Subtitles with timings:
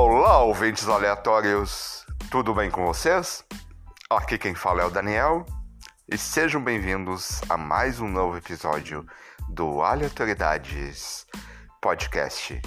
[0.00, 3.44] Olá, ouvintes aleatórios, tudo bem com vocês?
[4.08, 5.44] Aqui quem fala é o Daniel
[6.08, 9.04] e sejam bem-vindos a mais um novo episódio
[9.48, 11.26] do Aleatoridades
[11.82, 12.62] Podcast.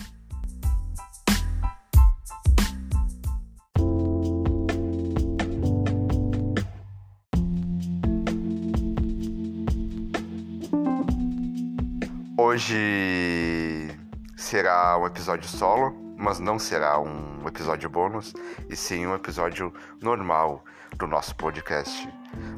[12.37, 13.87] Hoje
[14.35, 18.33] será um episódio solo, mas não será um episódio bônus,
[18.69, 20.63] e sim um episódio normal
[20.95, 22.07] do nosso podcast,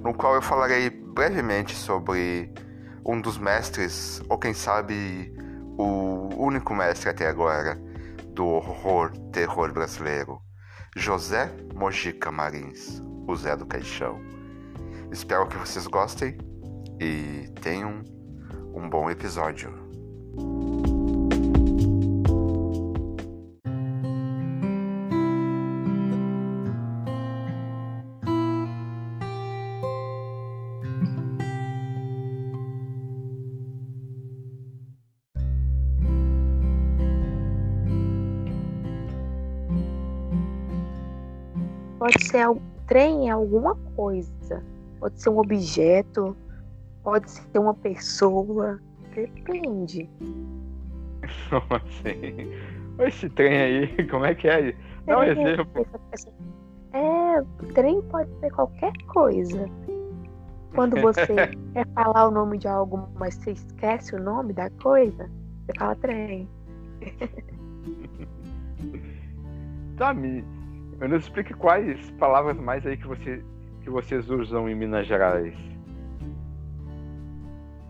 [0.01, 2.53] no qual eu falarei brevemente sobre
[3.05, 5.33] um dos mestres, ou quem sabe
[5.77, 7.81] o único mestre até agora,
[8.33, 10.41] do horror terror brasileiro,
[10.95, 14.19] José Mojica Marins, o Zé do Caixão.
[15.09, 16.37] Espero que vocês gostem
[16.99, 18.03] e tenham
[18.75, 19.82] um bom episódio.
[42.33, 42.47] Ser
[42.87, 44.63] trem é alguma coisa.
[44.99, 46.35] Pode ser um objeto,
[47.03, 48.79] pode ser uma pessoa.
[49.13, 50.09] Depende.
[51.49, 52.51] Como assim?
[52.99, 54.75] Esse trem aí, como é que é?
[55.05, 55.67] Dá um exemplo.
[56.93, 59.67] É, trem pode ser qualquer coisa.
[60.75, 61.33] Quando você
[61.73, 65.29] quer falar o nome de algo, mas você esquece o nome da coisa,
[65.65, 66.47] você fala trem.
[69.97, 70.43] tá, me,
[70.99, 73.43] eu nos explique quais palavras mais aí que, você,
[73.81, 75.53] que vocês usam em Minas Gerais.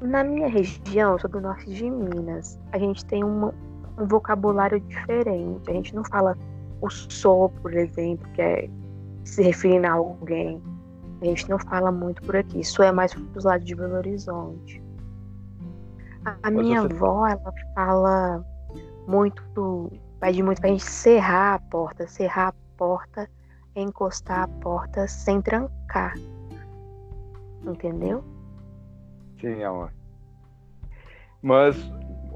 [0.01, 3.53] Na minha região, sou do norte de Minas, a gente tem uma,
[3.97, 5.69] um vocabulário diferente.
[5.69, 6.37] A gente não fala
[6.81, 8.69] o sou, por exemplo, que é
[9.23, 10.61] se referindo a alguém.
[11.21, 12.59] A gente não fala muito por aqui.
[12.59, 14.83] Isso é mais dos lados de Belo Horizonte.
[16.25, 16.93] A, a minha você...
[16.93, 18.45] avó, ela fala
[19.07, 23.29] muito, pede muito pra gente serrar a porta, serrar a porta
[23.75, 26.13] é encostar a porta sem trancar.
[27.63, 28.23] Entendeu?
[29.39, 29.91] Sim, amor.
[31.41, 31.75] Mas,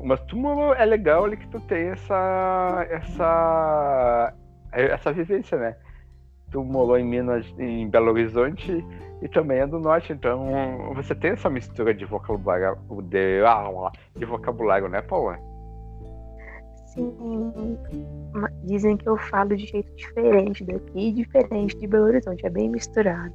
[0.04, 0.38] mas tu
[0.74, 4.34] é legal ali que tu tem essa essa
[4.72, 5.76] essa vivência, né?
[6.52, 8.86] Tu morou em Minas, em Belo Horizonte
[9.22, 14.26] e também é do norte, então você tem essa mistura de vocabulário de, ah, de
[14.26, 15.40] vocabulário, né, Paula?
[17.02, 17.78] Assim,
[18.64, 23.34] dizem que eu falo de jeito diferente daqui, diferente de Belo Horizonte, é bem misturado.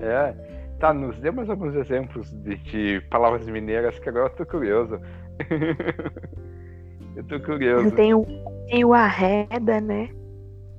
[0.00, 0.34] É,
[0.78, 5.00] tá, nos dê mais alguns exemplos de, de palavras mineiras que agora eu tô curioso.
[7.16, 7.90] eu tô curioso.
[7.92, 8.24] Tem o,
[8.68, 10.10] tem o arreda, né?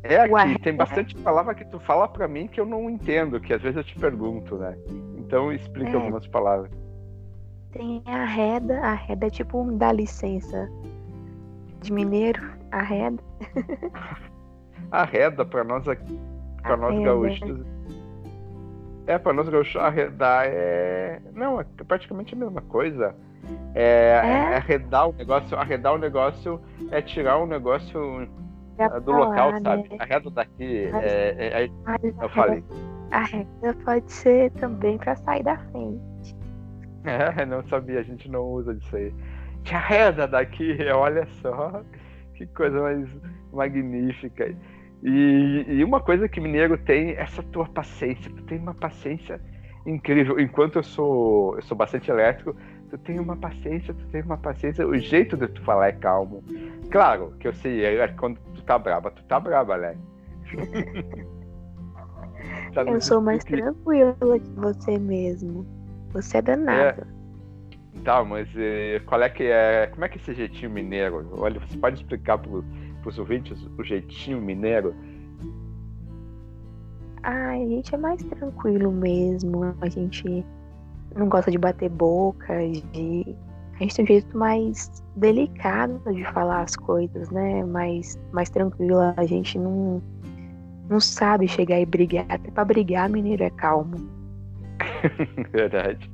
[0.04, 3.54] É, aqui tem bastante palavra que tu fala para mim que eu não entendo, que
[3.54, 4.78] às vezes eu te pergunto, né?
[5.18, 5.96] Então explica é.
[5.96, 6.72] algumas palavras.
[7.72, 10.70] Tem arreda, arreda é tipo dá licença
[11.82, 12.42] de mineiro,
[12.72, 13.22] arreda.
[14.92, 16.20] arreda para nós aqui,
[16.62, 17.66] para nós gaúchos.
[19.08, 21.22] É, para nós gaúchos, arredar é.
[21.34, 23.16] Não, é praticamente a mesma coisa.
[23.74, 24.54] É, é?
[24.54, 25.58] é arredar o negócio.
[25.58, 28.28] Arredar o negócio é tirar o negócio
[28.78, 29.62] é do local, né?
[29.62, 29.90] sabe?
[30.00, 30.90] Arreda daqui.
[30.92, 31.70] Mas, é, é, é,
[32.22, 32.64] eu falei.
[33.12, 36.38] Arreda pode ser também para sair da frente.
[37.06, 39.14] É, não sabia, a gente não usa disso aí
[39.70, 41.84] te arreda daqui, olha só,
[42.34, 43.08] que coisa mais
[43.54, 44.54] magnífica.
[45.02, 49.40] E, e, uma coisa que mineiro tem é essa tua paciência, tu tem uma paciência
[49.86, 50.40] incrível.
[50.40, 52.54] Enquanto eu sou, eu sou bastante elétrico,
[52.90, 56.44] tu tem uma paciência, tu tem uma paciência, o jeito de tu falar é calmo.
[56.92, 59.96] Claro, que eu sei, é, é quando tu tá brava, tu tá brava, né?
[62.76, 65.66] eu sou mais tranquila que você mesmo.
[66.12, 67.02] Você é danado.
[67.02, 67.19] É.
[68.04, 69.88] Tá, mas eh, qual é que é.
[69.88, 71.28] Como é que é esse jeitinho mineiro?
[71.38, 72.52] Olha, você pode explicar para
[73.06, 74.96] os ouvintes o jeitinho mineiro?
[77.24, 79.76] Ah, a gente é mais tranquilo mesmo.
[79.82, 80.46] A gente
[81.16, 82.56] não gosta de bater boca,
[82.94, 83.36] de.
[83.76, 87.64] A gente tem um jeito mais delicado de falar as coisas, né?
[87.64, 89.00] Mais, mais tranquilo.
[89.16, 90.02] A gente não,
[90.90, 92.26] não sabe chegar e brigar.
[92.30, 93.96] Até pra brigar, mineiro é calmo.
[95.52, 96.10] Verdade.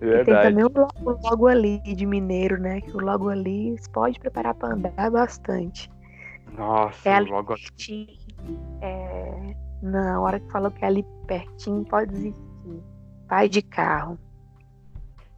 [0.00, 0.22] Verdade.
[0.22, 2.80] E tem também o logo, logo, ali de mineiro, né?
[2.80, 5.90] Que o logo ali você pode preparar para andar bastante.
[6.56, 8.08] Nossa, é ali logo pertinho,
[8.80, 12.40] é, Na hora que falou que é ali pertinho, pode desistir.
[13.28, 14.18] Vai de carro.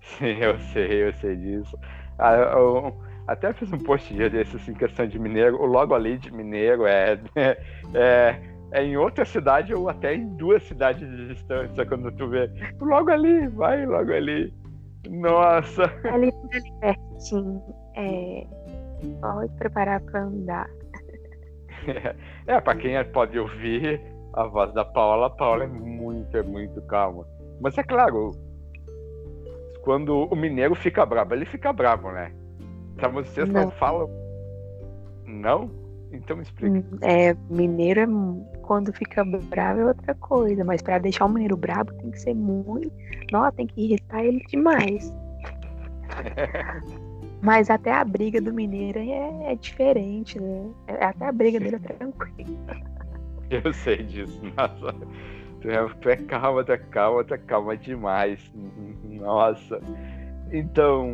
[0.00, 1.76] Sim, eu sei, eu sei disso.
[2.18, 2.92] Ah,
[3.26, 5.60] até fiz um post dia desses assim, em questão de mineiro.
[5.60, 7.18] O logo ali de mineiro é,
[7.94, 8.40] é,
[8.72, 12.50] é em outra cidade ou até em duas cidades de distância quando tu vê.
[12.80, 14.52] Logo ali, vai logo ali.
[15.08, 15.84] Nossa!
[16.10, 16.30] Ali,
[16.80, 17.62] pertinho.
[17.96, 18.46] É,
[19.20, 20.68] pode preparar para andar.
[22.46, 24.00] É, é para quem pode ouvir
[24.34, 27.26] a voz da Paula, a Paula é muito, é muito calma.
[27.60, 28.30] Mas é claro,
[29.82, 32.32] quando o mineiro fica bravo, ele fica bravo, né?
[32.94, 34.08] Pra vocês não, não falam.
[35.26, 35.70] Não?
[36.12, 36.78] Então me explica.
[36.78, 38.06] Hum, é, mineiro é
[38.72, 42.32] quando fica bravo é outra coisa, mas para deixar o mineiro bravo tem que ser
[42.32, 42.90] muito.
[43.30, 45.14] Nossa, tem que irritar ele demais.
[47.42, 50.70] mas até a briga do mineiro é, é diferente, né?
[50.86, 52.76] É, até a briga dele é tranquila.
[53.50, 54.96] Eu sei disso, nossa.
[55.60, 58.40] Tu é, tu é calma, tu é calma, tu é calma demais.
[59.04, 59.82] Nossa.
[60.50, 61.10] Então.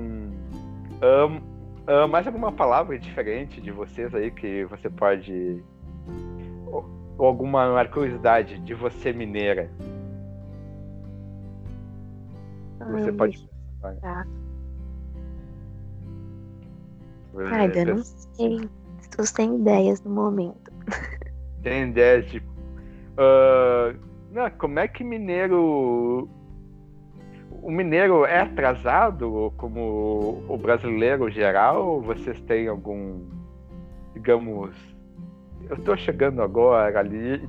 [1.02, 1.58] Um,
[1.88, 5.64] Uh, mais alguma palavra diferente de vocês aí que você pode.
[7.18, 9.70] Ou, ou alguma curiosidade de você mineira?
[12.90, 13.48] Você pode.
[14.00, 14.26] Tá.
[17.52, 18.68] Ainda não sei.
[19.00, 20.72] Estou sem ideias no momento.
[21.62, 22.38] Tem ideias de.
[22.38, 23.98] Uh,
[24.30, 26.28] não, como é que mineiro
[27.62, 32.00] o mineiro é atrasado como o brasileiro geral?
[32.00, 33.26] Vocês têm algum,
[34.14, 34.74] digamos,
[35.68, 37.48] eu estou chegando agora ali.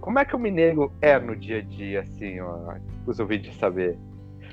[0.00, 2.74] Como é que o mineiro é no dia a dia, assim, ó,
[3.06, 3.96] os ouvintes saber?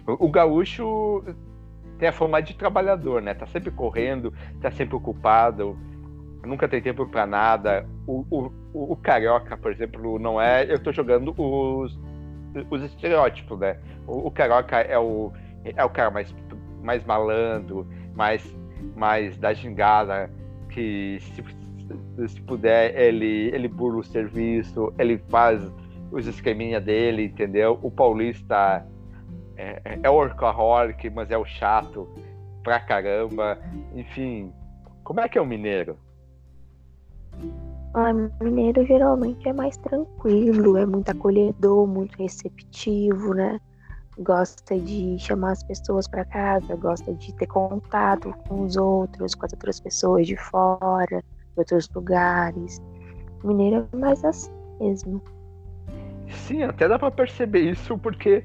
[0.05, 1.23] O, o gaúcho
[1.97, 3.33] tem a forma de trabalhador, né?
[3.33, 5.77] Tá sempre correndo, tá sempre ocupado,
[6.45, 7.87] nunca tem tempo para nada.
[8.05, 10.71] O, o, o, carioca, por exemplo, não é.
[10.71, 11.97] Eu tô jogando os
[12.69, 13.77] os estereótipos, né?
[14.07, 15.31] O, o Carioca é o,
[15.63, 16.33] é o cara mais,
[16.81, 18.43] mais malandro, mais,
[18.95, 20.29] mais da gingada,
[20.69, 21.43] que se,
[22.27, 25.61] se puder, ele, ele burla o serviço, ele faz
[26.11, 27.79] os esqueminha dele, entendeu?
[27.81, 28.85] O paulista
[29.55, 32.07] é, é, é workaholic, mas é o chato
[32.63, 33.57] pra caramba.
[33.95, 34.51] Enfim,
[35.03, 35.97] como é que é o mineiro?
[37.93, 43.59] Ah, mineiro geralmente é mais tranquilo, é muito acolhedor, muito receptivo, né?
[44.19, 49.45] Gosta de chamar as pessoas para casa, gosta de ter contato com os outros, com
[49.45, 51.23] as outras pessoas de fora,
[51.59, 52.81] outros lugares.
[53.43, 55.21] Mineiro é mais assim mesmo.
[56.29, 58.43] Sim, até dá para perceber isso porque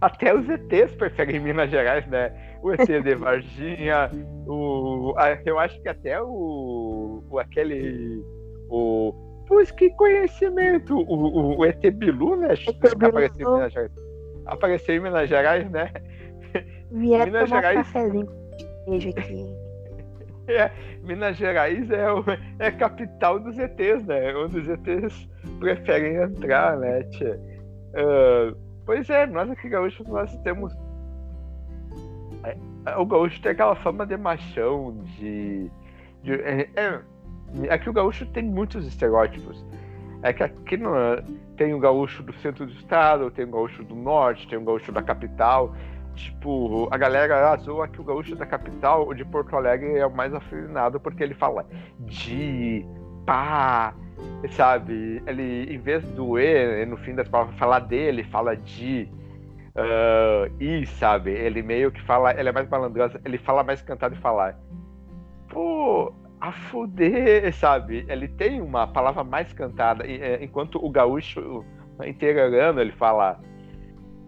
[0.00, 2.32] até os ETs preferem Minas Gerais, né?
[2.62, 4.10] O ET de Varginha,
[4.46, 8.22] o, eu acho que até o, o aquele
[8.68, 9.14] o.
[9.48, 10.96] Pois que conhecimento!
[10.96, 12.54] O, o, o ET Bilu, né?
[13.02, 13.92] Apareceu em Minas Gerais.
[14.46, 15.90] Apareceu em Minas Gerais, né?
[16.90, 17.86] Vieram Minas tomar Gerais...
[17.92, 18.26] cafezinho
[18.84, 19.65] com aqui.
[20.56, 20.70] É,
[21.02, 22.24] Minas Gerais é, o,
[22.60, 24.32] é capital dos ETs, né?
[24.36, 25.28] Onde os ETs
[25.58, 27.40] preferem entrar, né, tia?
[27.90, 30.72] Uh, pois é, nós aqui gaúchos nós temos.
[32.44, 35.68] É, o gaúcho tem aquela fama de machão, de.
[36.22, 37.00] de é, é
[37.68, 39.64] é que o gaúcho tem muitos estereótipos.
[40.22, 40.90] É que aqui no,
[41.56, 44.90] tem o gaúcho do centro do estado, tem o gaúcho do norte, tem o gaúcho
[44.92, 45.74] da capital.
[46.16, 50.10] Tipo, a galera azul que o gaúcho da capital, o de Porto Alegre, é o
[50.10, 51.66] mais afinado porque ele fala
[52.00, 52.86] de,
[53.26, 53.94] pá,
[54.50, 55.22] sabe?
[55.26, 59.08] Ele, em vez do e, no fim das palavras, falar dele, fala de.
[59.76, 61.32] Uh, e, sabe?
[61.32, 64.58] Ele meio que fala, ele é mais malandroso, ele fala mais cantado e falar.
[65.50, 68.06] Pô, a fuder, sabe?
[68.08, 71.62] Ele tem uma palavra mais cantada, é, enquanto o gaúcho
[72.06, 73.38] integrando ele fala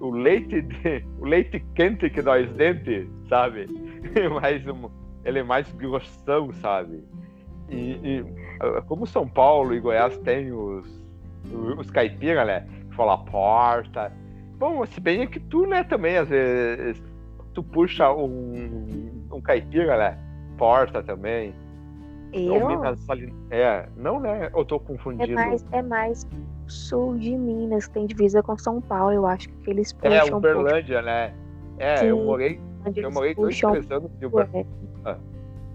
[0.01, 3.67] o leite, de, o leite quente que nós dente, sabe?
[4.41, 4.89] mais um,
[5.25, 7.03] ele é mais grossão, sabe?
[7.69, 8.25] E, e,
[8.87, 10.87] como São Paulo e Goiás tem os,
[11.79, 12.67] os caipira, né?
[12.89, 14.13] Que fala porta.
[14.59, 17.03] Bom, se bem é que tu, né, também, às vezes,
[17.55, 20.19] tu puxa um, um caipira, né?
[20.57, 21.55] Porta também.
[22.33, 22.69] Eu?
[23.51, 24.51] É, não, né?
[24.55, 25.33] Eu tô confundindo.
[25.33, 26.27] É mais, é mais
[26.69, 30.13] sul de Minas, tem divisa com São Paulo, eu acho que eles puxam.
[30.13, 31.35] É, Uberlândia, um né?
[31.79, 32.61] É, Sim, eu morei.
[32.97, 34.67] Eu morei dois, três anos em Uberlândia.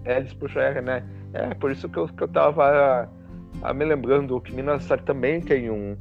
[0.05, 1.03] É, eles puxam R, né?
[1.33, 3.09] É, por isso que eu, que eu tava
[3.61, 5.95] ah, me lembrando que Minas também tem um.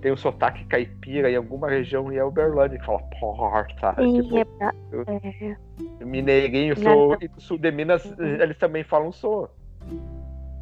[0.00, 3.94] Tem um sotaque caipira em alguma região e é Uberlândia que fala porta.
[4.02, 4.72] Sim, tipo, é pra...
[5.06, 6.04] é.
[6.04, 7.16] Mineirinho, sou.
[7.20, 9.48] E do sul de Minas, eles também falam sou.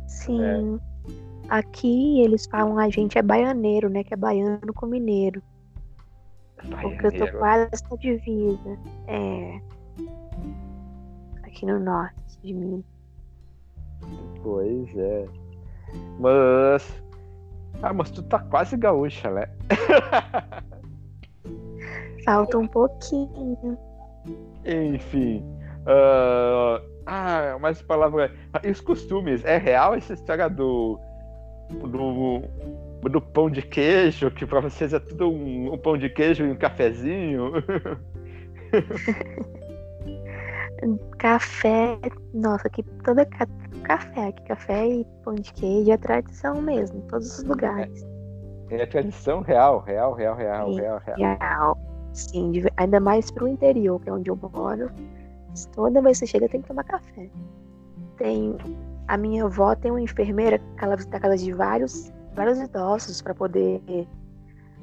[0.07, 0.43] Sim.
[0.43, 0.90] É.
[1.51, 4.05] Aqui eles falam a gente é baianeiro, né?
[4.05, 5.43] Que é baiano com mineiro.
[6.63, 7.03] Baianeiro.
[7.03, 8.79] Porque eu tô quase na divisa.
[9.09, 9.61] É.
[11.43, 12.85] Aqui no norte de Minas.
[14.45, 15.27] Pois é.
[16.21, 17.03] Mas.
[17.83, 19.49] Ah, mas tu tá quase gaúcha, né?
[22.25, 23.77] Falta um pouquinho.
[24.65, 25.45] Enfim.
[25.81, 26.89] Uh...
[27.07, 28.33] Ah, mais palavra.
[28.63, 29.45] E os costumes?
[29.45, 30.97] É real essa história do.
[31.71, 32.43] Do.
[33.09, 36.51] do pão de queijo, que pra vocês é tudo um, um pão de queijo e
[36.51, 37.53] um cafezinho?
[41.19, 41.99] café.
[42.33, 43.27] Nossa, aqui toda
[43.85, 48.03] café, aqui café e pão de queijo é tradição mesmo, em todos os lugares.
[48.71, 51.17] É, é tradição real, real, real, real, real, real.
[51.17, 51.79] Real.
[52.13, 54.91] Sim, ainda mais pro interior, que é onde eu moro.
[55.75, 57.29] Toda vez que você chega tem que tomar café.
[58.17, 58.57] Tem
[59.11, 63.35] a minha avó tem uma enfermeira ela visita a casa de vários, vários idosos para
[63.35, 63.83] poder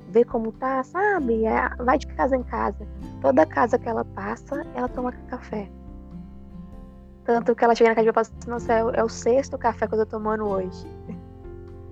[0.10, 1.46] ver como tá, sabe?
[1.46, 2.86] É, vai de casa em casa.
[3.22, 5.70] Toda casa que ela passa, ela toma café.
[7.24, 9.94] Tanto que ela chega na casa de passa, nossa, é, é o sexto café que
[9.94, 10.86] eu tô tomando hoje.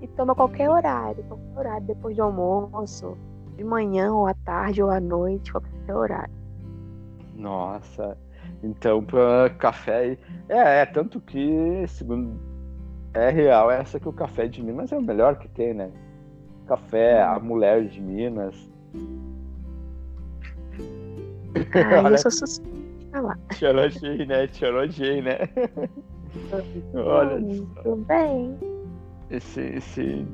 [0.02, 3.18] E toma qualquer horário, qualquer horário, depois do almoço,
[3.56, 6.34] de manhã ou à tarde ou à noite, qualquer horário.
[7.34, 8.16] Nossa,
[8.66, 10.18] então, para café.
[10.50, 12.40] É, é, tanto que, segundo.
[13.14, 15.90] É real essa que o café de Minas é o melhor que tem, né?
[16.68, 18.70] Café, a mulher de Minas.
[21.74, 22.76] Ah, Olha, eu sou suspeita
[23.16, 23.40] falar.
[23.62, 24.50] Elogiei, né?
[24.62, 25.38] Elogiei, né?
[26.94, 27.42] Olha
[27.84, 28.58] Tudo bem.
[29.30, 30.28] Esse, esse.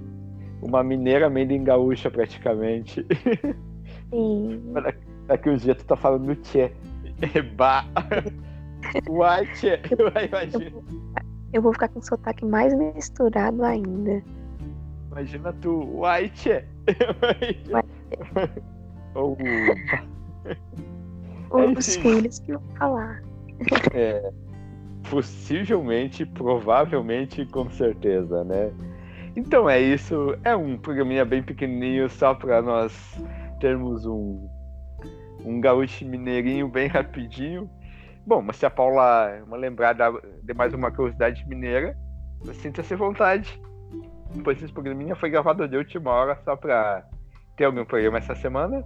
[0.62, 3.06] Uma mineira em gaúcha, praticamente.
[4.10, 4.74] Sim.
[5.28, 6.72] Daqui uns dias tu tá falando tchê.
[9.10, 9.68] White.
[10.28, 10.72] Imagina.
[11.54, 14.24] Eu vou ficar com sotaque mais misturado ainda.
[15.12, 16.66] Imagina tu, White.
[19.14, 19.38] Ou.
[21.78, 23.22] Os filhos que vão falar.
[23.94, 24.32] É.
[25.10, 28.72] Possivelmente, provavelmente, com certeza, né?
[29.36, 30.38] Então é isso.
[30.44, 32.94] É um programinha bem pequenininho só para nós
[33.60, 34.48] termos um
[35.46, 37.70] um gaúcho mineirinho bem rapidinho.
[38.26, 40.12] Bom, mas se a Paula uma lembrada
[40.44, 41.98] de mais uma curiosidade mineira,
[42.54, 43.60] sinta-se à vontade.
[44.44, 47.04] Pois esse programinha foi gravado de última hora só pra
[47.58, 48.84] ter algum programa essa semana.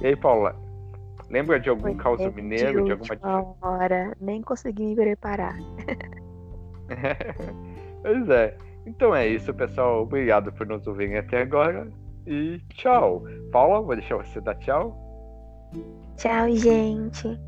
[0.00, 0.56] E aí, Paula,
[1.30, 5.56] lembra de algum caos mineiro, de, de alguma hora, nem consegui me preparar.
[8.02, 8.56] pois é.
[8.86, 10.02] Então é isso, pessoal.
[10.02, 11.88] Obrigado por nos ouvirem até agora.
[12.26, 13.24] E tchau.
[13.52, 15.11] Paula, vou deixar você dar tchau.
[16.16, 17.38] Tchau, gente.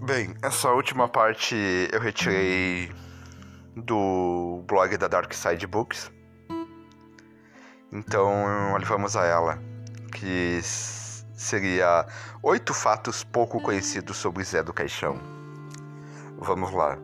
[0.00, 1.54] Bem, essa última parte
[1.92, 2.90] eu retirei
[3.76, 6.10] do blog da Dark Side Books.
[7.92, 8.28] Então,
[8.84, 9.63] vamos a ela
[10.14, 12.06] que seria
[12.42, 15.20] oito fatos pouco conhecidos sobre Zé do Caixão.
[16.38, 16.96] Vamos lá.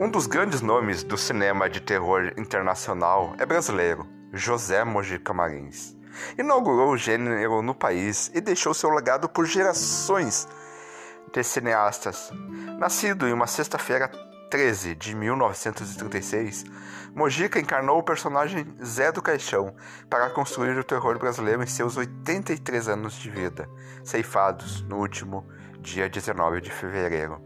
[0.00, 5.94] Um dos grandes nomes do cinema de terror internacional é brasileiro, José Mojica Marins.
[6.38, 10.48] Inaugurou o gênero no país e deixou seu legado por gerações
[11.32, 12.32] de cineastas.
[12.78, 14.10] Nascido em uma sexta-feira
[14.50, 16.64] 13 de 1936,
[17.14, 19.74] Mojica encarnou o personagem Zé do Caixão
[20.10, 23.70] para construir o terror brasileiro em seus 83 anos de vida,
[24.02, 25.46] ceifados no último
[25.78, 27.40] dia 19 de fevereiro.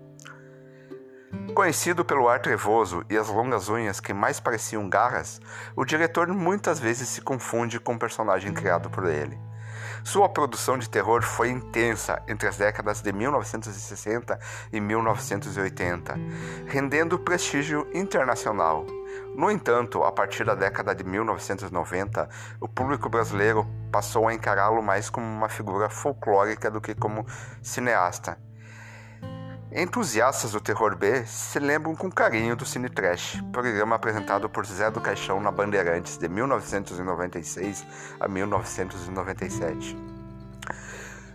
[1.55, 5.41] Conhecido pelo ar trevoso e as longas unhas que mais pareciam garras,
[5.77, 9.39] o diretor muitas vezes se confunde com o personagem criado por ele.
[10.05, 14.39] Sua produção de terror foi intensa entre as décadas de 1960
[14.71, 16.15] e 1980,
[16.67, 18.85] rendendo prestígio internacional.
[19.35, 22.29] No entanto, a partir da década de 1990,
[22.61, 27.27] o público brasileiro passou a encará-lo mais como uma figura folclórica do que como
[27.63, 28.39] cineasta.
[29.77, 34.89] Entusiastas do terror B se lembram com carinho do Cine Trash, programa apresentado por Zé
[34.89, 37.85] do Caixão na Bandeirantes de 1996
[38.21, 39.97] a 1997.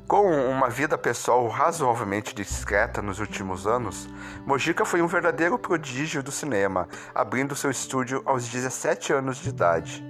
[0.08, 4.08] Com uma vida pessoal razoavelmente discreta nos últimos anos,
[4.46, 10.02] Mojica foi um verdadeiro prodígio do cinema, abrindo seu estúdio aos 17 anos de idade.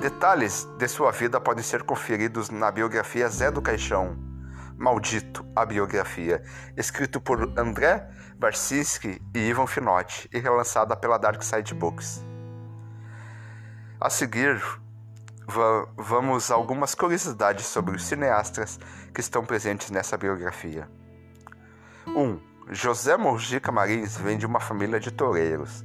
[0.00, 4.27] Detalhes de sua vida podem ser conferidos na biografia Zé do Caixão,
[4.78, 6.40] Maldito, a biografia,
[6.76, 8.08] escrito por André
[8.38, 12.24] Barcinski e Ivan Finotti e relançada pela Dark Side Books.
[14.00, 14.62] A seguir,
[15.48, 18.78] va vamos a algumas curiosidades sobre os cineastas
[19.12, 20.88] que estão presentes nessa biografia.
[22.06, 22.16] 1.
[22.16, 25.84] Um, José Mojica Marins vem de uma família de toureiros.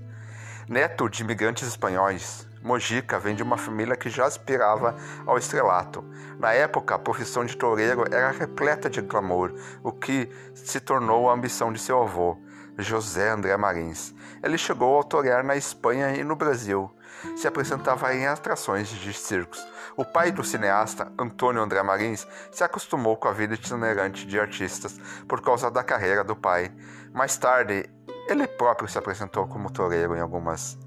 [0.70, 6.04] Neto de imigrantes espanhóis, Mojica vem de uma família que já aspirava ao estrelato.
[6.40, 9.54] Na época, a profissão de toureiro era repleta de glamour,
[9.84, 12.38] o que se tornou a ambição de seu avô,
[12.78, 14.14] José André Marins.
[14.42, 16.90] Ele chegou a torear na Espanha e no Brasil
[17.36, 19.66] se apresentava em atrações de circos.
[19.96, 25.00] O pai do cineasta, Antônio André Marins, se acostumou com a vida itinerante de artistas
[25.28, 26.72] por causa da carreira do pai.
[27.14, 27.90] Mais tarde,
[28.28, 30.78] ele próprio se apresentou como toureiro em algumas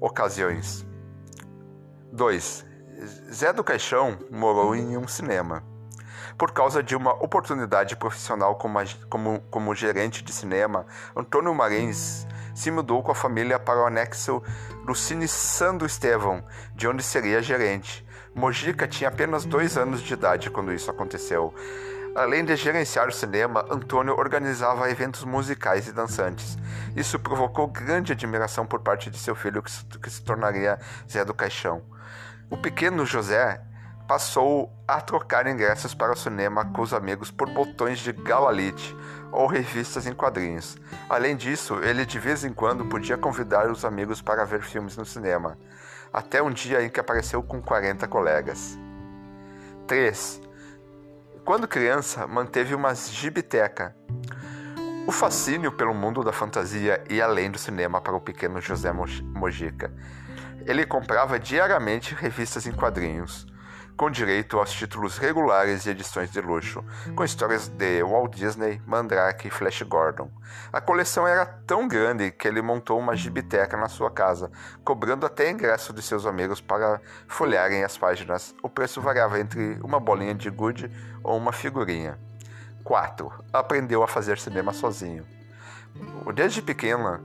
[0.00, 0.86] ocasiões.
[2.12, 2.66] 2.
[3.32, 5.62] Zé do Caixão morou em um cinema.
[6.36, 8.78] Por causa de uma oportunidade profissional como,
[9.08, 14.42] como, como gerente de cinema, Antônio Marins se mudou com a família para o anexo
[14.86, 18.06] do Cine Sandro Estevão, de onde seria gerente.
[18.34, 21.54] Mojica tinha apenas dois anos de idade quando isso aconteceu.
[22.14, 26.58] Além de gerenciar o cinema, Antônio organizava eventos musicais e dançantes.
[26.96, 31.24] Isso provocou grande admiração por parte de seu filho, que se, que se tornaria Zé
[31.24, 31.82] do Caixão.
[32.50, 33.62] O pequeno José
[34.08, 38.96] passou a trocar ingressos para o cinema com os amigos por botões de galalite
[39.30, 40.76] ou revistas em quadrinhos.
[41.08, 45.06] Além disso, ele de vez em quando podia convidar os amigos para ver filmes no
[45.06, 45.56] cinema,
[46.12, 48.76] até um dia em que apareceu com 40 colegas.
[49.86, 50.49] 3.
[51.50, 53.92] Quando criança, manteve uma gibiteca.
[55.04, 59.92] O fascínio pelo mundo da fantasia e além do cinema para o pequeno José Mojica.
[60.64, 63.48] Ele comprava diariamente revistas em quadrinhos
[64.00, 66.82] com direito aos títulos regulares e edições de luxo,
[67.14, 70.30] com histórias de Walt Disney, Mandrake e Flash Gordon.
[70.72, 74.50] A coleção era tão grande que ele montou uma gibiteca na sua casa,
[74.82, 78.54] cobrando até ingresso de seus amigos para folhearem as páginas.
[78.62, 80.90] O preço variava entre uma bolinha de gude
[81.22, 82.18] ou uma figurinha.
[82.82, 83.30] 4.
[83.52, 85.26] Aprendeu a fazer cinema sozinho.
[86.34, 87.20] Desde pequena,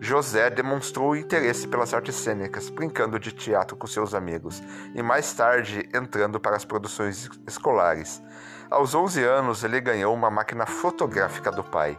[0.00, 4.62] José demonstrou interesse pelas artes cênicas, brincando de teatro com seus amigos
[4.94, 8.22] e mais tarde entrando para as produções escolares.
[8.70, 11.98] Aos 11 anos, ele ganhou uma máquina fotográfica do pai,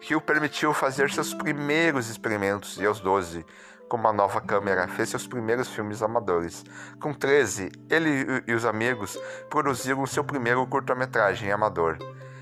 [0.00, 3.44] que o permitiu fazer seus primeiros experimentos, e aos 12,
[3.88, 6.64] com uma nova câmera, fez seus primeiros filmes amadores.
[7.00, 11.98] Com 13, ele e os amigos produziram seu primeiro curta-metragem amador.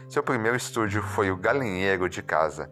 [0.09, 2.71] Seu primeiro estúdio foi o Galinheiro de Casa.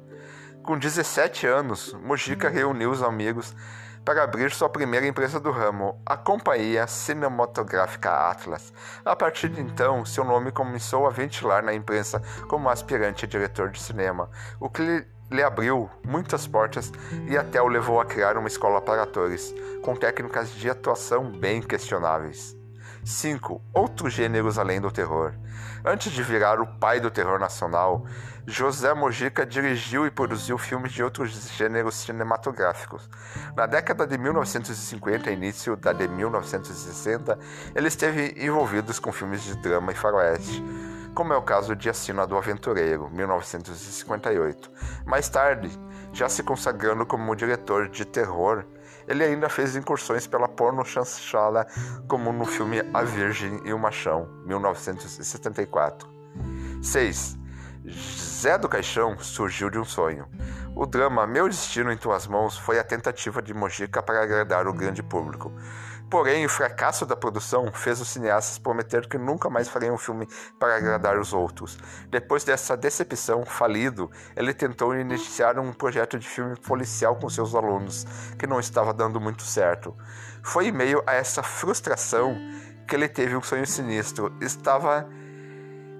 [0.64, 3.54] Com 17 anos, Mujica reuniu os amigos
[4.02, 8.72] para abrir sua primeira empresa do ramo, a Companhia Cinematográfica Atlas.
[9.04, 13.68] A partir de então, seu nome começou a ventilar na imprensa como aspirante a diretor
[13.68, 16.90] de cinema, o que lhe abriu muitas portas
[17.28, 21.60] e até o levou a criar uma escola para atores, com técnicas de atuação bem
[21.60, 22.63] questionáveis.
[23.04, 23.60] 5.
[23.72, 25.34] Outros gêneros além do terror.
[25.84, 28.06] Antes de virar o pai do terror nacional,
[28.46, 33.08] José Mojica dirigiu e produziu filmes de outros gêneros cinematográficos.
[33.54, 37.38] Na década de 1950 e início da de 1960,
[37.74, 40.64] ele esteve envolvido com filmes de drama e faroeste,
[41.14, 44.70] como é o caso de Assina do Aventureiro, 1958.
[45.06, 45.70] Mais tarde,
[46.12, 48.64] já se consagrando como diretor de terror,
[49.06, 51.66] ele ainda fez incursões pela porno chanchada,
[52.08, 56.08] como no filme A Virgem e o Machão, 1974.
[56.82, 57.38] 6.
[57.86, 60.26] Zé do Caixão surgiu de um sonho.
[60.74, 64.72] O drama Meu Destino em Tuas Mãos foi a tentativa de Mojica para agradar o
[64.72, 65.52] grande público.
[66.14, 70.28] Porém, o fracasso da produção fez os cineastas prometer que nunca mais fariam um filme
[70.60, 71.76] para agradar os outros.
[72.08, 78.06] Depois dessa decepção falido, ele tentou iniciar um projeto de filme policial com seus alunos,
[78.38, 79.92] que não estava dando muito certo.
[80.40, 82.36] Foi em meio a essa frustração
[82.86, 84.32] que ele teve um sonho sinistro.
[84.40, 85.08] Estava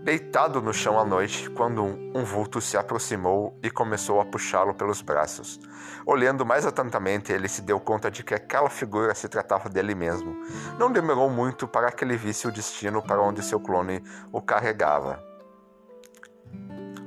[0.04, 5.00] deitado no chão à noite quando um, vulto se aproximou e começou a puxá-lo pelos
[5.00, 5.58] braços.
[6.04, 10.36] Olhando mais atentamente, ele se deu conta de que aquela figura se tratava dele mesmo.
[10.78, 15.18] Não demorou muito para que ele visse o destino para onde seu clone o carregava.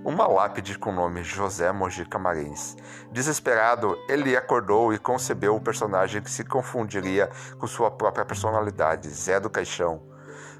[0.03, 2.75] Uma lápide com o nome José Mojica Marins.
[3.11, 7.29] Desesperado, ele acordou e concebeu o personagem que se confundiria
[7.59, 10.06] com sua própria personalidade, Zé do Caixão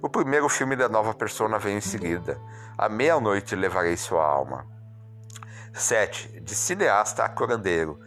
[0.02, 2.40] o primeiro filme da nova persona vem em seguida.
[2.78, 4.66] À meia-noite levarei sua alma.
[5.74, 6.42] 7.
[6.42, 8.00] De cineasta a curandeiro.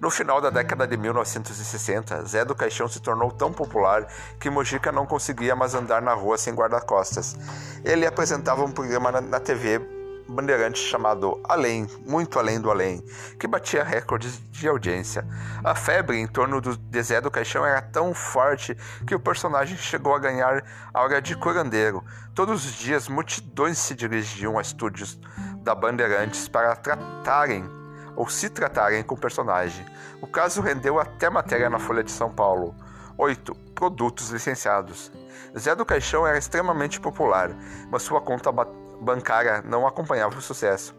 [0.00, 4.06] No final da década de 1960, Zé do Caixão se tornou tão popular
[4.38, 7.36] que Mojica não conseguia mais andar na rua sem guarda-costas.
[7.84, 9.97] Ele apresentava um programa na TV
[10.28, 13.02] bandeirante chamado Além, muito além do além,
[13.38, 15.26] que batia recordes de audiência.
[15.64, 20.14] A febre em torno do Zé do Caixão era tão forte que o personagem chegou
[20.14, 20.62] a ganhar
[20.92, 22.04] aura de curandeiro.
[22.34, 25.18] Todos os dias, multidões se dirigiam a estúdios
[25.62, 27.68] da Bandeirantes para tratarem
[28.14, 29.86] ou se tratarem com o personagem.
[30.20, 32.74] O caso rendeu até matéria na Folha de São Paulo.
[33.16, 33.54] 8.
[33.74, 35.10] Produtos licenciados.
[35.56, 37.50] Zé do Caixão era extremamente popular,
[37.90, 38.52] mas sua conta
[39.00, 40.94] bancária não acompanhava o sucesso.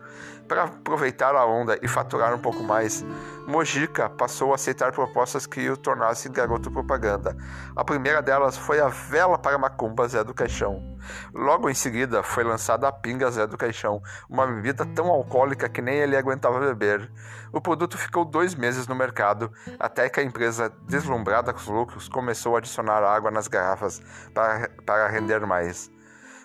[0.49, 3.05] Para aproveitar a onda e faturar um pouco mais,
[3.45, 7.37] Mojica passou a aceitar propostas que o tornassem garoto propaganda.
[7.75, 10.97] A primeira delas foi a vela para macumba Zé do Caixão.
[11.35, 15.83] Logo em seguida foi lançada a pinga Zé do Caixão, uma bebida tão alcoólica que
[15.83, 17.11] nem ele aguentava beber.
[17.53, 22.09] O produto ficou dois meses no mercado, até que a empresa, deslumbrada com os lucros,
[22.09, 24.01] começou a adicionar água nas garrafas
[24.33, 25.91] para, para render mais.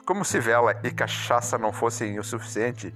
[0.05, 2.95] Como se vela e cachaça não fossem o suficiente,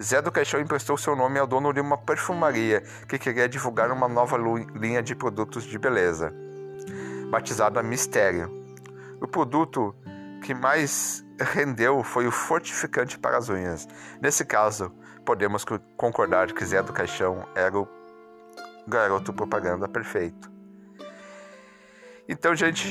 [0.00, 4.08] Zé do Caixão emprestou seu nome ao dono de uma perfumaria que queria divulgar uma
[4.08, 4.36] nova
[4.74, 6.32] linha de produtos de beleza,
[7.28, 8.48] batizada Mistério.
[9.20, 9.94] O produto
[10.44, 13.88] que mais rendeu foi o fortificante para as unhas.
[14.22, 14.92] Nesse caso,
[15.24, 15.64] podemos
[15.96, 17.88] concordar que Zé do Caixão era o
[18.86, 20.52] garoto propaganda perfeito.
[22.28, 22.88] Então, gente,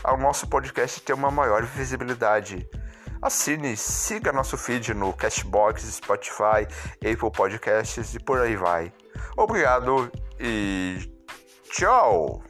[0.03, 2.67] ao nosso podcast ter uma maior visibilidade.
[3.21, 8.91] Assine, siga nosso feed no Cashbox, Spotify, Apple Podcasts e por aí vai.
[9.38, 10.99] Obrigado e
[11.71, 12.43] tchau!